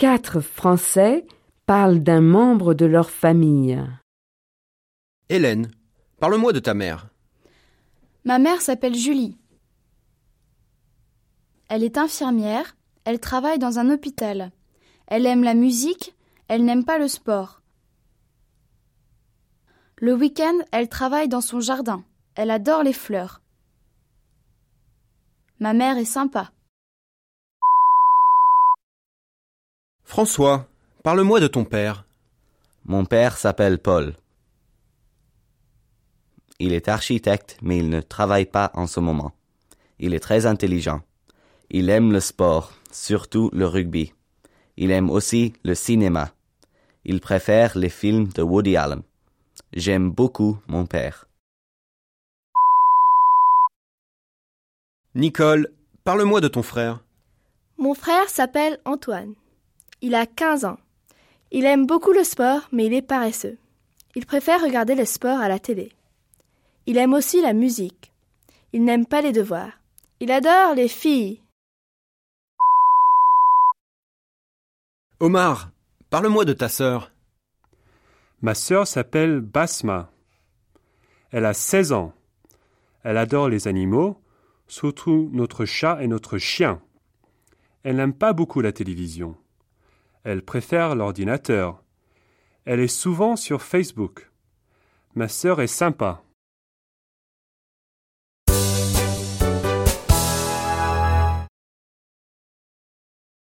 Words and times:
Quatre 0.00 0.40
Français 0.40 1.26
parlent 1.66 2.02
d'un 2.02 2.22
membre 2.22 2.72
de 2.72 2.86
leur 2.86 3.10
famille. 3.10 3.78
Hélène, 5.28 5.70
parle-moi 6.18 6.54
de 6.54 6.58
ta 6.58 6.72
mère. 6.72 7.10
Ma 8.24 8.38
mère 8.38 8.62
s'appelle 8.62 8.94
Julie. 8.94 9.36
Elle 11.68 11.84
est 11.84 11.98
infirmière, 11.98 12.78
elle 13.04 13.20
travaille 13.20 13.58
dans 13.58 13.78
un 13.78 13.90
hôpital. 13.90 14.52
Elle 15.06 15.26
aime 15.26 15.44
la 15.44 15.52
musique, 15.52 16.16
elle 16.48 16.64
n'aime 16.64 16.86
pas 16.86 16.96
le 16.96 17.06
sport. 17.06 17.60
Le 19.96 20.14
week-end, 20.14 20.56
elle 20.72 20.88
travaille 20.88 21.28
dans 21.28 21.42
son 21.42 21.60
jardin. 21.60 22.02
Elle 22.36 22.50
adore 22.50 22.84
les 22.84 22.94
fleurs. 22.94 23.42
Ma 25.58 25.74
mère 25.74 25.98
est 25.98 26.06
sympa. 26.06 26.52
François, 30.10 30.68
parle-moi 31.04 31.38
de 31.38 31.46
ton 31.46 31.64
père. 31.64 32.04
Mon 32.84 33.04
père 33.04 33.36
s'appelle 33.36 33.78
Paul. 33.78 34.16
Il 36.58 36.72
est 36.72 36.88
architecte, 36.88 37.56
mais 37.62 37.78
il 37.78 37.88
ne 37.90 38.00
travaille 38.00 38.46
pas 38.46 38.72
en 38.74 38.88
ce 38.88 38.98
moment. 38.98 39.30
Il 40.00 40.12
est 40.12 40.18
très 40.18 40.46
intelligent. 40.46 41.02
Il 41.70 41.88
aime 41.90 42.10
le 42.10 42.18
sport, 42.18 42.72
surtout 42.90 43.50
le 43.52 43.68
rugby. 43.68 44.12
Il 44.76 44.90
aime 44.90 45.10
aussi 45.10 45.52
le 45.62 45.76
cinéma. 45.76 46.32
Il 47.04 47.20
préfère 47.20 47.78
les 47.78 47.88
films 47.88 48.26
de 48.34 48.42
Woody 48.42 48.76
Allen. 48.76 49.02
J'aime 49.74 50.10
beaucoup 50.10 50.58
mon 50.66 50.86
père. 50.86 51.28
Nicole, 55.14 55.68
parle-moi 56.02 56.40
de 56.40 56.48
ton 56.48 56.64
frère. 56.64 57.04
Mon 57.78 57.94
frère 57.94 58.28
s'appelle 58.28 58.80
Antoine. 58.84 59.34
Il 60.02 60.14
a 60.14 60.26
15 60.26 60.64
ans. 60.64 60.78
Il 61.50 61.66
aime 61.66 61.86
beaucoup 61.86 62.12
le 62.12 62.24
sport, 62.24 62.62
mais 62.72 62.86
il 62.86 62.94
est 62.94 63.02
paresseux. 63.02 63.58
Il 64.14 64.24
préfère 64.24 64.62
regarder 64.62 64.94
le 64.94 65.04
sport 65.04 65.38
à 65.40 65.48
la 65.48 65.58
télé. 65.58 65.92
Il 66.86 66.96
aime 66.96 67.12
aussi 67.12 67.42
la 67.42 67.52
musique. 67.52 68.12
Il 68.72 68.84
n'aime 68.84 69.04
pas 69.04 69.20
les 69.20 69.32
devoirs. 69.32 69.80
Il 70.20 70.30
adore 70.32 70.74
les 70.74 70.88
filles. 70.88 71.42
Omar, 75.20 75.70
parle-moi 76.08 76.46
de 76.46 76.54
ta 76.54 76.68
sœur. 76.68 77.12
Ma 78.40 78.54
sœur 78.54 78.86
s'appelle 78.86 79.40
Basma. 79.40 80.10
Elle 81.30 81.44
a 81.44 81.52
16 81.52 81.92
ans. 81.92 82.14
Elle 83.02 83.18
adore 83.18 83.50
les 83.50 83.68
animaux, 83.68 84.18
surtout 84.66 85.28
notre 85.32 85.66
chat 85.66 86.02
et 86.02 86.08
notre 86.08 86.38
chien. 86.38 86.80
Elle 87.82 87.96
n'aime 87.96 88.14
pas 88.14 88.32
beaucoup 88.32 88.62
la 88.62 88.72
télévision. 88.72 89.36
Elle 90.24 90.42
préfère 90.42 90.94
l'ordinateur. 90.94 91.82
Elle 92.64 92.80
est 92.80 92.88
souvent 92.88 93.36
sur 93.36 93.62
Facebook. 93.62 94.30
Ma 95.14 95.28
sœur 95.28 95.60
est 95.60 95.66
sympa. 95.66 96.22